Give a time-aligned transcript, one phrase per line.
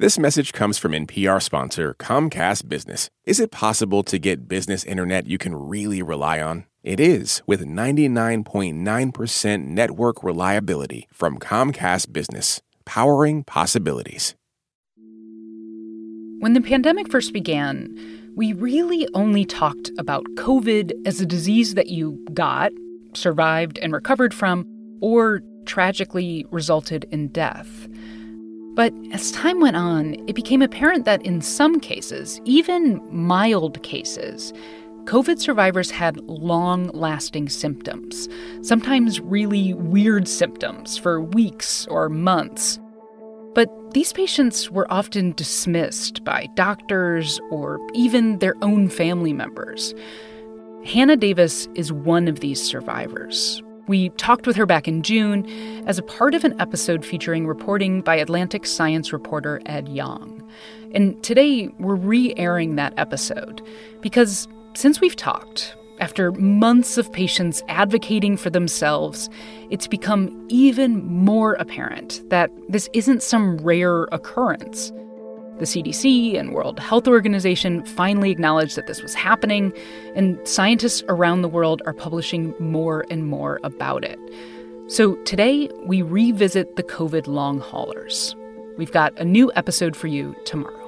[0.00, 3.10] This message comes from NPR sponsor Comcast Business.
[3.26, 6.64] Is it possible to get business internet you can really rely on?
[6.82, 14.34] It is with 99.9% network reliability from Comcast Business, powering possibilities.
[16.38, 17.94] When the pandemic first began,
[18.34, 22.72] we really only talked about COVID as a disease that you got,
[23.12, 24.64] survived, and recovered from,
[25.02, 27.86] or tragically resulted in death.
[28.74, 34.52] But as time went on, it became apparent that in some cases, even mild cases,
[35.04, 38.28] COVID survivors had long lasting symptoms,
[38.62, 42.78] sometimes really weird symptoms for weeks or months.
[43.54, 49.94] But these patients were often dismissed by doctors or even their own family members.
[50.84, 53.62] Hannah Davis is one of these survivors.
[53.90, 55.44] We talked with her back in June
[55.88, 60.48] as a part of an episode featuring reporting by Atlantic science reporter Ed Yong.
[60.94, 63.60] And today we're re airing that episode
[64.00, 69.28] because since we've talked, after months of patients advocating for themselves,
[69.70, 74.92] it's become even more apparent that this isn't some rare occurrence.
[75.60, 79.74] The CDC and World Health Organization finally acknowledged that this was happening,
[80.14, 84.18] and scientists around the world are publishing more and more about it.
[84.86, 88.34] So today, we revisit the COVID long haulers.
[88.78, 90.78] We've got a new episode for you tomorrow.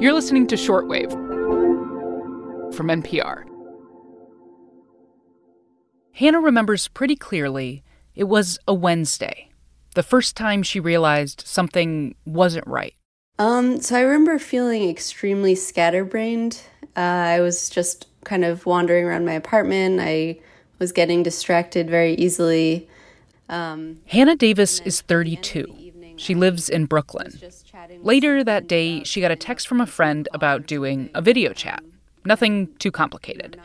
[0.00, 1.10] You're listening to Shortwave
[2.72, 3.44] from NPR.
[6.12, 7.82] Hannah remembers pretty clearly
[8.14, 9.49] it was a Wednesday,
[9.94, 12.94] the first time she realized something wasn't right.
[13.38, 16.60] Um, so I remember feeling extremely scatterbrained.
[16.96, 20.00] Uh, I was just kind of wandering around my apartment.
[20.00, 20.38] I
[20.78, 22.88] was getting distracted very easily.
[23.48, 25.66] Um, Hannah Davis is 32.
[26.16, 27.32] She lives in Brooklyn.
[28.02, 31.82] Later that day, she got a text from a friend about doing a video chat.
[32.26, 33.58] Nothing too complicated.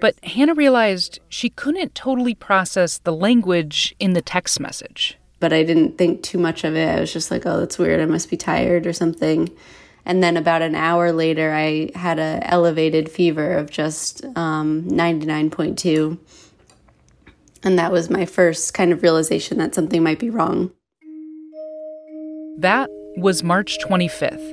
[0.00, 5.16] But Hannah realized she couldn't totally process the language in the text message.
[5.40, 6.88] But I didn't think too much of it.
[6.88, 8.00] I was just like, oh, that's weird.
[8.00, 9.50] I must be tired or something.
[10.06, 16.18] And then about an hour later, I had a elevated fever of just um, 99.2.
[17.62, 20.72] And that was my first kind of realization that something might be wrong.
[22.58, 24.52] That was March 25th.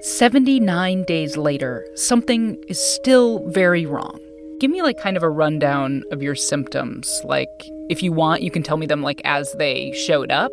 [0.00, 4.20] 79 days later, something is still very wrong.
[4.60, 7.20] Give me like kind of a rundown of your symptoms.
[7.24, 7.48] Like,
[7.88, 10.50] if you want, you can tell me them like as they showed up.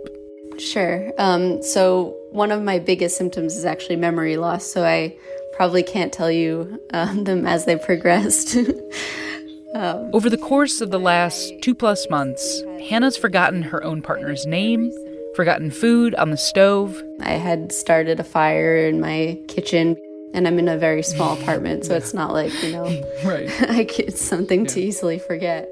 [0.59, 1.11] Sure.
[1.17, 4.65] Um, so, one of my biggest symptoms is actually memory loss.
[4.65, 5.15] So, I
[5.53, 8.55] probably can't tell you um, them as they progressed.
[9.73, 14.45] um, Over the course of the last two plus months, Hannah's forgotten her own partner's
[14.45, 14.91] name,
[15.35, 17.01] forgotten food on the stove.
[17.21, 19.97] I had started a fire in my kitchen,
[20.35, 21.97] and I'm in a very small apartment, so yeah.
[21.97, 22.83] it's not like, you know,
[23.25, 23.49] right.
[23.69, 24.71] I, it's something yeah.
[24.71, 25.69] to easily forget.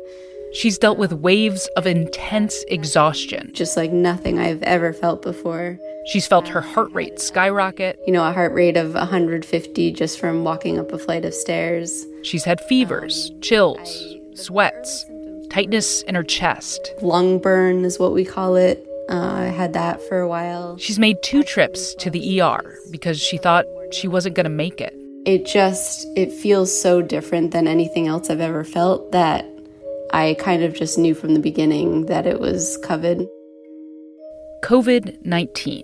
[0.53, 3.49] She's dealt with waves of intense exhaustion.
[3.53, 5.79] Just like nothing I've ever felt before.
[6.05, 7.99] She's felt her heart rate skyrocket.
[8.05, 12.05] You know, a heart rate of 150 just from walking up a flight of stairs.
[12.21, 15.05] She's had fevers, um, chills, sweats,
[15.49, 16.93] tightness in her chest.
[17.01, 18.87] Lung burn is what we call it.
[19.09, 20.77] Uh, I had that for a while.
[20.77, 24.81] She's made two trips to the ER because she thought she wasn't going to make
[24.81, 24.93] it.
[25.25, 29.45] It just it feels so different than anything else I've ever felt that
[30.11, 33.27] I kind of just knew from the beginning that it was COVID.
[34.63, 35.83] COVID 19.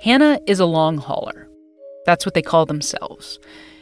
[0.00, 1.48] Hannah is a long hauler.
[2.04, 3.38] That's what they call themselves.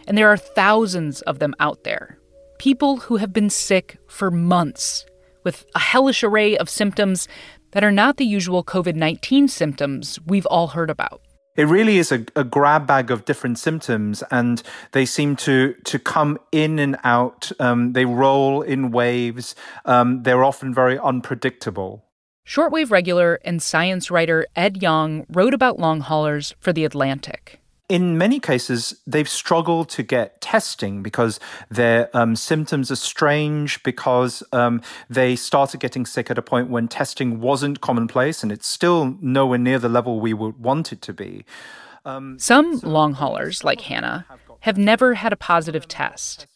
[0.06, 2.18] And there are thousands of them out there.
[2.58, 5.04] People who have been sick for months
[5.44, 7.28] with a hellish array of symptoms
[7.72, 11.20] that are not the usual COVID 19 symptoms we've all heard about.
[11.56, 15.98] It really is a, a, grab bag of different symptoms, and they seem to to
[15.98, 17.52] come in and out.
[17.60, 19.54] Um, they roll in waves.
[19.84, 22.04] Um, they're often very unpredictable.
[22.46, 28.16] Shortwave regular and science writer Ed Yong wrote about long haulers for The Atlantic in
[28.16, 31.38] many cases, they've struggled to get testing because
[31.68, 36.88] their um, symptoms are strange, because um, they started getting sick at a point when
[36.88, 41.12] testing wasn't commonplace, and it's still nowhere near the level we would want it to
[41.12, 41.44] be.
[42.06, 44.26] Um, Some so long haulers, like Hannah,
[44.60, 46.46] have never had a positive test.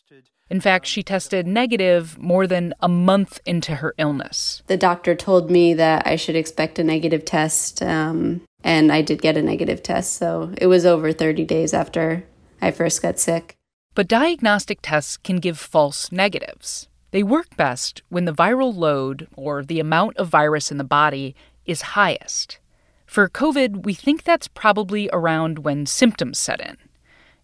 [0.50, 4.62] In fact, she tested negative more than a month into her illness.
[4.66, 9.22] The doctor told me that I should expect a negative test um, and I did
[9.22, 10.14] get a negative test.
[10.14, 12.24] So it was over 30 days after
[12.60, 13.54] I first got sick.
[13.94, 16.88] But diagnostic tests can give false negatives.
[17.10, 21.34] They work best when the viral load, or the amount of virus in the body,
[21.64, 22.58] is highest.
[23.06, 26.76] For COVID, we think that's probably around when symptoms set in.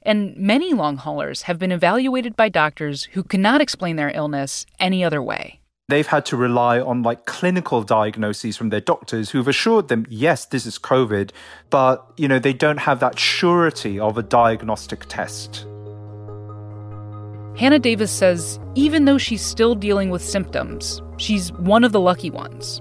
[0.02, 5.02] And many long haulers have been evaluated by doctors who cannot explain their illness any
[5.02, 5.60] other way.
[5.88, 10.46] They've had to rely on like clinical diagnoses from their doctors who've assured them, yes,
[10.46, 11.30] this is COVID,
[11.68, 15.66] but you know, they don't have that surety of a diagnostic test.
[17.58, 22.30] Hannah Davis says even though she's still dealing with symptoms, she's one of the lucky
[22.30, 22.80] ones.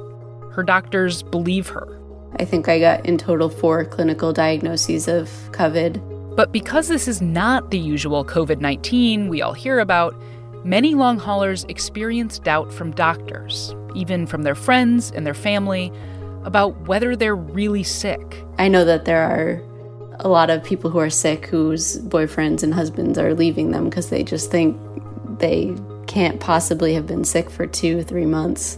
[0.53, 1.99] Her doctors believe her.
[2.39, 6.35] I think I got in total four clinical diagnoses of COVID.
[6.37, 10.15] But because this is not the usual COVID 19 we all hear about,
[10.63, 15.91] many long haulers experience doubt from doctors, even from their friends and their family,
[16.43, 18.43] about whether they're really sick.
[18.57, 19.61] I know that there are
[20.19, 24.09] a lot of people who are sick whose boyfriends and husbands are leaving them because
[24.09, 24.79] they just think
[25.39, 25.75] they
[26.07, 28.77] can't possibly have been sick for two, three months.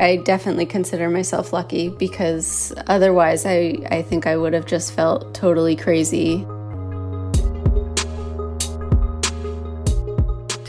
[0.00, 5.34] I definitely consider myself lucky because otherwise, I, I think I would have just felt
[5.34, 6.46] totally crazy.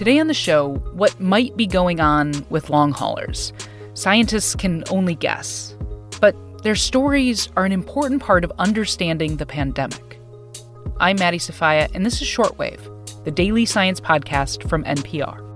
[0.03, 3.53] Today on the show, what might be going on with long haulers.
[3.93, 5.77] Scientists can only guess.
[6.19, 10.19] But their stories are an important part of understanding the pandemic.
[10.99, 12.81] I'm Maddie Sofia, and this is Shortwave,
[13.23, 15.52] the daily science podcast from NPR.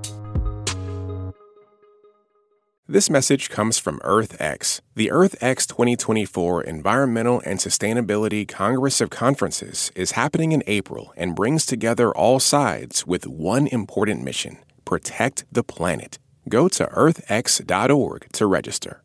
[2.89, 4.79] This message comes from EarthX.
[4.95, 11.65] The EarthX 2024 Environmental and Sustainability Congress of Conferences is happening in April and brings
[11.65, 16.17] together all sides with one important mission protect the planet.
[16.47, 19.03] Go to earthx.org to register.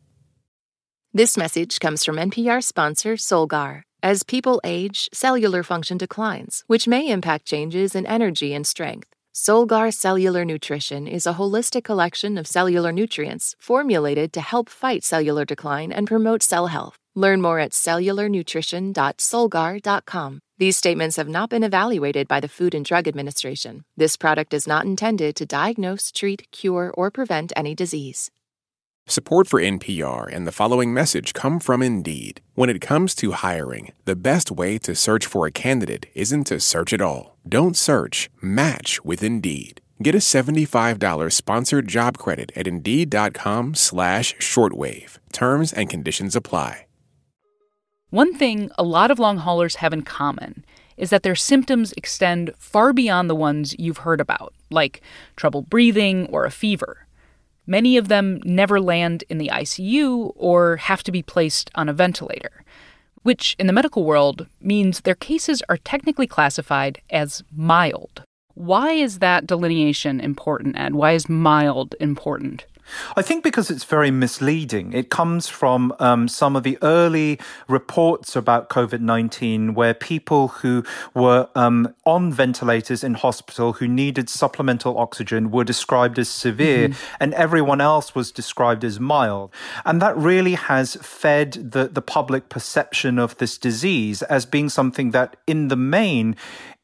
[1.13, 3.81] This message comes from NPR sponsor Solgar.
[4.01, 9.13] As people age, cellular function declines, which may impact changes in energy and strength.
[9.35, 15.43] Solgar Cellular Nutrition is a holistic collection of cellular nutrients formulated to help fight cellular
[15.43, 16.99] decline and promote cell health.
[17.15, 20.39] Learn more at cellularnutrition.solgar.com.
[20.59, 23.85] These statements have not been evaluated by the Food and Drug Administration.
[23.97, 28.29] This product is not intended to diagnose, treat, cure, or prevent any disease.
[29.07, 32.39] Support for NPR and the following message come from Indeed.
[32.55, 36.61] When it comes to hiring, the best way to search for a candidate isn't to
[36.61, 37.35] search at all.
[37.47, 39.81] Don't search, match with Indeed.
[40.01, 45.17] Get a $75 sponsored job credit at Indeed.com slash shortwave.
[45.33, 46.85] Terms and conditions apply.
[48.09, 50.63] One thing a lot of long haulers have in common
[50.95, 55.01] is that their symptoms extend far beyond the ones you've heard about, like
[55.35, 57.05] trouble breathing or a fever.
[57.65, 61.93] Many of them never land in the ICU or have to be placed on a
[61.93, 62.63] ventilator,
[63.21, 68.23] which in the medical world means their cases are technically classified as mild.
[68.55, 70.93] Why is that delineation important, Ed?
[70.93, 72.65] Why is mild important?
[73.15, 74.93] I think because it's very misleading.
[74.93, 80.83] It comes from um, some of the early reports about COVID 19 where people who
[81.13, 87.15] were um, on ventilators in hospital who needed supplemental oxygen were described as severe, mm-hmm.
[87.19, 89.53] and everyone else was described as mild.
[89.85, 95.11] And that really has fed the, the public perception of this disease as being something
[95.11, 96.35] that, in the main,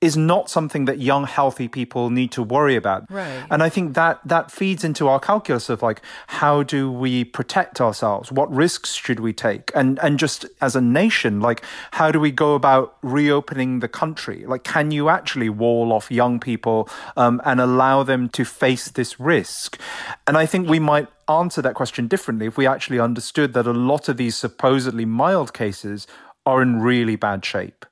[0.01, 3.09] is not something that young healthy people need to worry about.
[3.11, 3.45] Right.
[3.51, 7.81] And I think that that feeds into our calculus of like how do we protect
[7.81, 8.31] ourselves?
[8.31, 9.71] What risks should we take?
[9.75, 14.45] And and just as a nation, like how do we go about reopening the country?
[14.45, 16.87] Like can you actually wall off young people
[17.17, 19.77] um, and allow them to face this risk?
[20.25, 23.73] And I think we might answer that question differently if we actually understood that a
[23.73, 26.07] lot of these supposedly mild cases
[26.45, 27.85] are in really bad shape.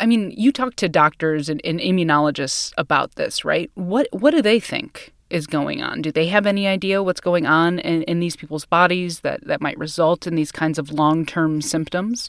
[0.00, 3.70] I mean, you talk to doctors and, and immunologists about this, right?
[3.74, 6.02] What what do they think is going on?
[6.02, 9.60] Do they have any idea what's going on in, in these people's bodies that, that
[9.60, 12.26] might result in these kinds of long term symptoms?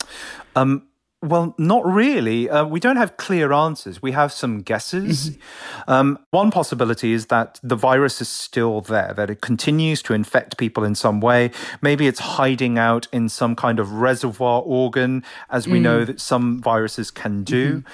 [0.56, 0.88] Um,
[1.22, 2.50] well, not really.
[2.50, 4.02] Uh, we don't have clear answers.
[4.02, 5.30] We have some guesses.
[5.30, 5.92] Mm-hmm.
[5.92, 10.58] Um, one possibility is that the virus is still there, that it continues to infect
[10.58, 11.52] people in some way.
[11.82, 15.84] Maybe it's hiding out in some kind of reservoir organ, as we mm.
[15.84, 17.78] know that some viruses can do.
[17.78, 17.88] Mm-hmm.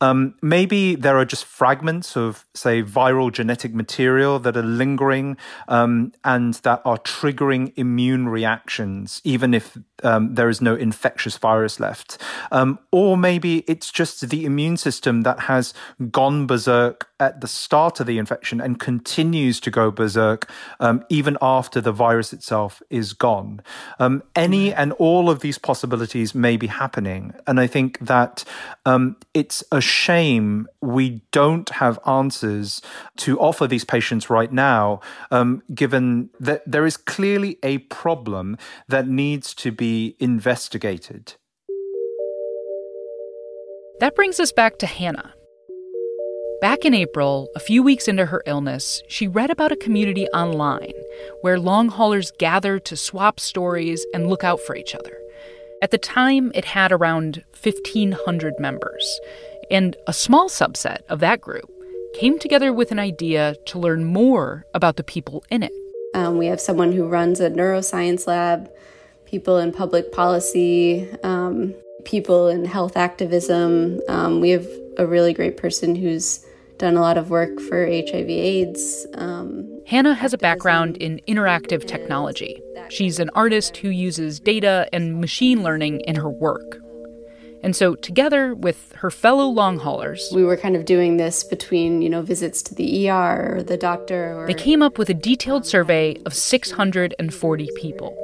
[0.00, 5.36] Um, maybe there are just fragments of, say, viral genetic material that are lingering
[5.68, 11.78] um, and that are triggering immune reactions, even if um, there is no infectious virus
[11.78, 12.18] left.
[12.50, 15.74] Um, or maybe it's just the immune system that has
[16.10, 21.36] gone berserk at the start of the infection and continues to go berserk um, even
[21.42, 23.60] after the virus itself is gone.
[23.98, 27.34] Um, any and all of these possibilities may be happening.
[27.46, 28.44] And I think that
[29.34, 32.80] it's a shame we don't have answers
[33.18, 38.56] to offer these patients right now, um, given that there is clearly a problem
[38.88, 41.34] that needs to be investigated.
[44.00, 45.34] That brings us back to Hannah.
[46.60, 50.92] Back in April, a few weeks into her illness, she read about a community online
[51.40, 55.16] where long haulers gather to swap stories and look out for each other.
[55.82, 59.20] At the time, it had around 1,500 members,
[59.70, 61.70] and a small subset of that group
[62.14, 65.72] came together with an idea to learn more about the people in it.
[66.14, 68.70] Um, we have someone who runs a neuroscience lab,
[69.26, 71.74] people in public policy, um,
[72.04, 74.00] people in health activism.
[74.08, 74.66] Um, we have
[74.98, 76.44] a really great person who's
[76.78, 79.06] done a lot of work for HIV/AIDS.
[79.14, 82.60] Um, Hannah has a background in interactive technology.
[82.88, 86.80] She's an artist who uses data and machine learning in her work.
[87.62, 92.00] And so, together with her fellow long haulers, we were kind of doing this between,
[92.00, 94.38] you know, visits to the ER or the doctor.
[94.38, 98.16] Or, they came up with a detailed survey of 640 people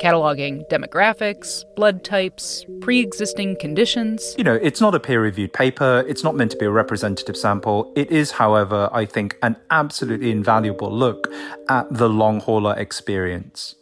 [0.00, 4.34] cataloging demographics, blood types, pre existing conditions.
[4.38, 7.36] You know, it's not a peer reviewed paper, it's not meant to be a representative
[7.36, 7.92] sample.
[7.96, 11.32] It is, however, I think, an absolutely invaluable look
[11.68, 13.74] at the long hauler experience.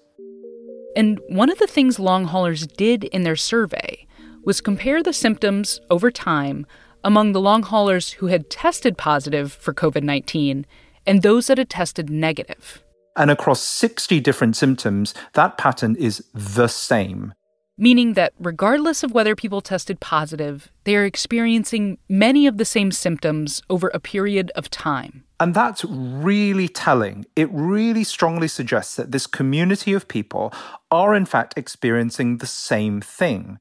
[0.97, 4.07] And one of the things long haulers did in their survey
[4.45, 6.67] was compare the symptoms over time
[7.03, 10.67] among the long haulers who had tested positive for COVID 19
[11.07, 12.83] and those that had tested negative.
[13.17, 17.35] And across 60 different symptoms, that pattern is the same.
[17.77, 22.93] Meaning that regardless of whether people tested positive, they are experiencing many of the same
[22.93, 25.25] symptoms over a period of time.
[25.41, 27.27] And that's really telling.
[27.35, 30.53] It really strongly suggests that this community of people
[30.91, 33.59] are, in fact, experiencing the same thing.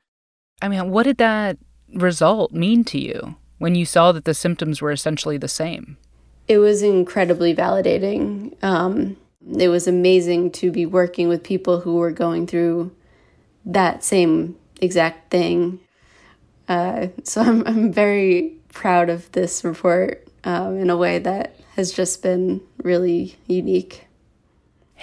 [0.62, 1.58] I mean, what did that
[1.94, 5.98] result mean to you when you saw that the symptoms were essentially the same?
[6.48, 8.62] It was incredibly validating.
[8.64, 9.18] Um,
[9.58, 12.96] it was amazing to be working with people who were going through
[13.66, 15.80] that same exact thing.
[16.68, 21.92] Uh, so I'm, I'm very proud of this report um, in a way that has
[21.92, 24.06] just been really unique.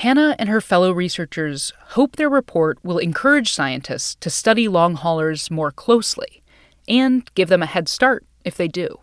[0.00, 5.50] Hannah and her fellow researchers hope their report will encourage scientists to study long haulers
[5.50, 6.42] more closely
[6.88, 8.98] and give them a head start if they do.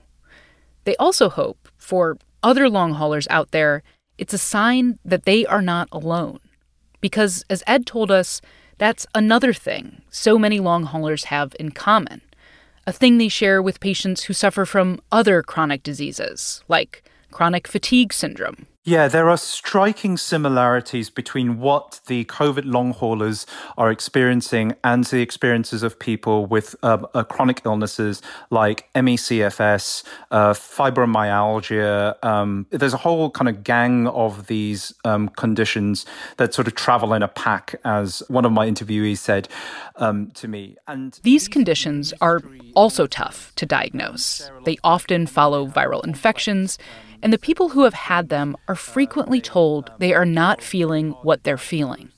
[0.85, 3.83] They also hope for other long haulers out there
[4.17, 6.39] it's a sign that they are not alone.
[6.99, 8.41] Because, as Ed told us,
[8.79, 12.21] that's another thing so many long haulers have in common
[12.87, 18.11] a thing they share with patients who suffer from other chronic diseases, like chronic fatigue
[18.13, 23.45] syndrome yeah, there are striking similarities between what the COVID long haulers
[23.77, 30.53] are experiencing and the experiences of people with uh, uh, chronic illnesses like ME/CFS, uh,
[30.53, 32.15] fibromyalgia.
[32.23, 36.05] Um, there's a whole kind of gang of these um, conditions
[36.37, 39.49] that sort of travel in a pack, as one of my interviewees said
[39.97, 40.77] um, to me.
[40.87, 42.39] And these conditions are
[42.73, 44.49] also tough to diagnose.
[44.63, 46.77] They often follow viral infections
[47.21, 51.43] and the people who have had them are frequently told they are not feeling what
[51.43, 52.11] they're feeling.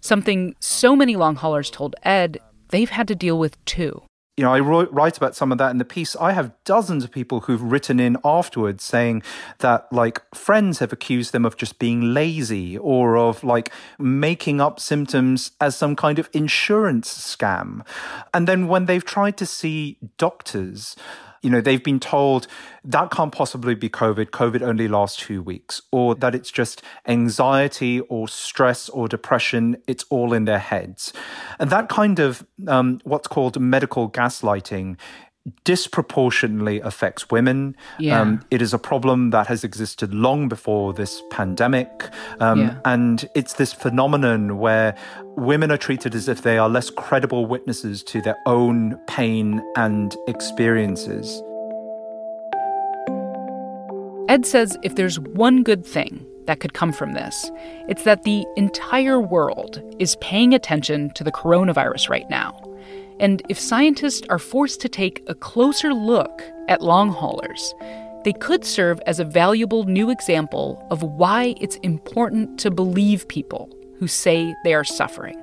[0.00, 2.38] Something so many long haulers told Ed
[2.70, 4.02] they've had to deal with too.
[4.36, 6.16] You know, I write about some of that in the piece.
[6.16, 9.22] I have dozens of people who've written in afterwards saying
[9.58, 14.80] that, like, friends have accused them of just being lazy or of, like, making up
[14.80, 17.84] symptoms as some kind of insurance scam.
[18.32, 20.96] And then when they've tried to see doctors,
[21.42, 22.46] you know, they've been told
[22.84, 24.26] that can't possibly be COVID.
[24.26, 29.76] COVID only lasts two weeks, or that it's just anxiety or stress or depression.
[29.86, 31.12] It's all in their heads.
[31.58, 34.96] And that kind of um, what's called medical gaslighting
[35.64, 37.74] disproportionately affects women.
[37.98, 38.20] Yeah.
[38.20, 41.88] Um, it is a problem that has existed long before this pandemic.
[42.40, 42.80] Um, yeah.
[42.84, 44.94] And it's this phenomenon where
[45.36, 50.14] women are treated as if they are less credible witnesses to their own pain and
[50.28, 51.42] experiences.
[54.28, 57.50] Ed says if there's one good thing that could come from this,
[57.88, 62.60] it's that the entire world is paying attention to the coronavirus right now
[63.20, 67.74] and if scientists are forced to take a closer look at long haulers,
[68.24, 73.70] they could serve as a valuable new example of why it's important to believe people
[73.98, 75.40] who say they are suffering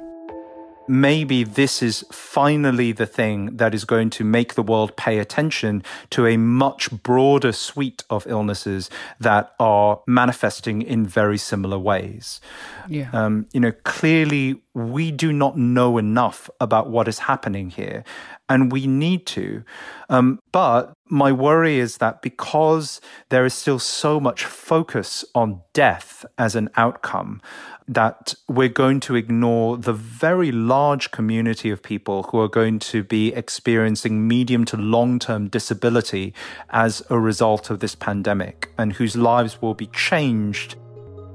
[0.88, 5.84] maybe this is finally the thing that is going to make the world pay attention
[6.10, 12.40] to a much broader suite of illnesses that are manifesting in very similar ways.
[12.88, 13.10] Yeah.
[13.12, 18.04] Um, you know, clearly we do not know enough about what is happening here,
[18.48, 19.64] and we need to.
[20.08, 26.24] Um, but my worry is that because there is still so much focus on death
[26.38, 27.42] as an outcome,
[27.88, 33.02] that we're going to ignore the very large community of people who are going to
[33.04, 36.36] be experiencing medium to long term disability
[36.70, 40.76] as a result of this pandemic and whose lives will be changed,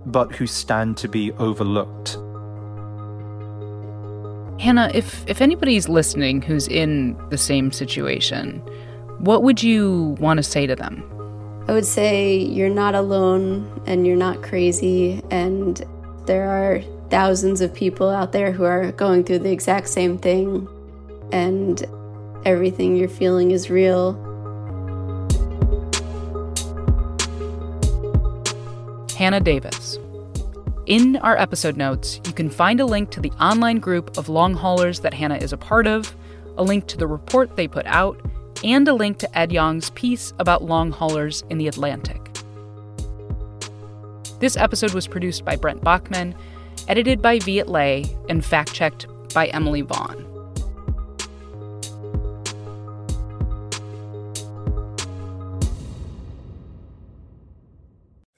[0.07, 2.19] but who stand to be overlooked.
[4.63, 8.59] Hannah, if, if anybody's listening who's in the same situation,
[9.19, 11.03] what would you want to say to them?
[11.67, 15.85] I would say you're not alone and you're not crazy and
[16.27, 20.69] there are thousands of people out there who are going through the exact same thing,
[21.33, 21.85] and
[22.45, 24.15] everything you're feeling is real.
[29.17, 29.99] Hannah Davis.
[30.87, 34.53] In our episode notes, you can find a link to the online group of long
[34.55, 36.13] haulers that Hannah is a part of,
[36.57, 38.21] a link to the report they put out,
[38.65, 42.21] and a link to Ed Yong's piece about long haulers in the Atlantic.
[44.41, 46.35] This episode was produced by Brent Baughman,
[46.89, 50.32] edited by Viet Le, and fact checked by Emily Vaughn.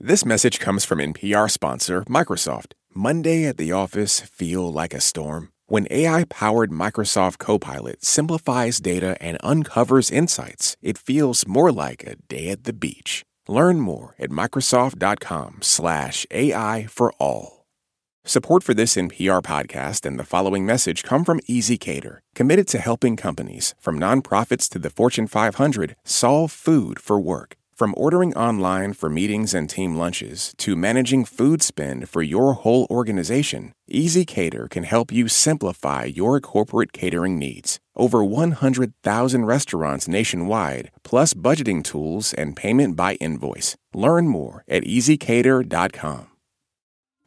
[0.06, 2.74] This message comes from NPR sponsor Microsoft.
[2.92, 5.48] Monday at the office feel like a storm?
[5.64, 12.16] When AI powered Microsoft Copilot simplifies data and uncovers insights, it feels more like a
[12.16, 13.22] day at the beach.
[13.48, 17.64] Learn more at Microsoft.com slash AI for all.
[18.26, 23.16] Support for this NPR podcast and the following message come from ezCater, committed to helping
[23.16, 27.56] companies, from nonprofits to the Fortune 500, solve food for work.
[27.74, 32.86] From ordering online for meetings and team lunches to managing food spend for your whole
[32.88, 37.80] organization, ezCater can help you simplify your corporate catering needs.
[37.96, 43.76] Over 100,000 restaurants nationwide, plus budgeting tools and payment by invoice.
[43.92, 46.30] Learn more at ezcater.com.